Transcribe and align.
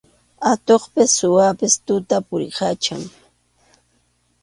Atuqpas 0.51 1.11
suwapas 1.17 1.73
tuta 1.85 2.17
puriykachan. 2.27 3.01